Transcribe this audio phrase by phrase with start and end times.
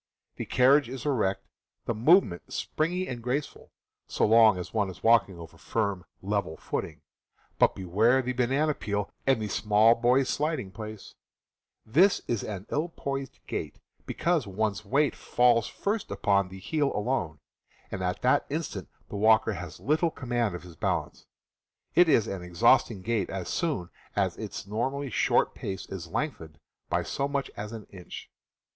[0.37, 1.45] The carriage is erect,
[1.85, 3.71] the movement springy and graceful,
[4.07, 7.01] so long as one is walking over firm, level footing—
[7.59, 11.13] but beware the banana peel and the small boy's sliding place!
[11.85, 13.77] This is an ill poised gait,
[14.07, 17.37] because one's weight falls first upon the heel alone,
[17.91, 21.27] and at that instant the walker has little command of his balance.
[21.93, 26.57] It is an exhausting gait as soon as its normally short pace is lengthened
[26.89, 28.31] by so much as an inch.